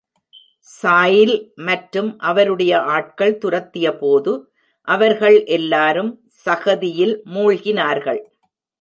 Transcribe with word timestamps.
Soil 0.69 1.33
மற்றும் 1.67 2.09
அவருடைய 2.21 2.73
ஆட்கள் 2.95 3.37
துரத்தியபோது, 3.37 4.33
அவர்கள் 4.87 5.37
எல்லாரும் 5.57 6.11
சகதியில் 6.45 7.15
மூழ்கினார்கள். 7.33 8.21